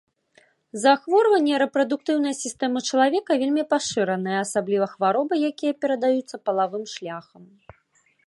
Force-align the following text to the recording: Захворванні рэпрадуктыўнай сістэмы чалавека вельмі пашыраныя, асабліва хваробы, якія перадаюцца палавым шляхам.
Захворванні 0.83 1.53
рэпрадуктыўнай 1.63 2.33
сістэмы 2.43 2.79
чалавека 2.93 3.31
вельмі 3.43 3.63
пашыраныя, 3.75 4.37
асабліва 4.45 4.85
хваробы, 4.93 5.33
якія 5.49 5.73
перадаюцца 5.85 6.35
палавым 6.49 6.83
шляхам. 6.97 7.43